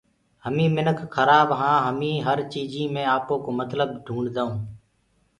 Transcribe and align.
همينٚ 0.43 0.73
منک 0.75 0.99
کرآب 1.15 1.49
هآن 1.59 1.79
همينٚ 1.87 2.23
هر 2.27 2.37
چيجيٚ 2.51 2.91
مي 2.93 3.03
آپوڪو 3.15 3.49
متلب 3.59 3.89
ڍونٚڊدآئونٚ 4.05 4.59